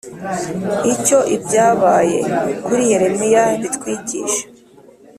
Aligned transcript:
icyo 0.93 1.19
ibyabaye 1.35 2.19
kuri 2.65 2.83
yeremiya 2.91 3.45
bitwigisha 3.61 4.43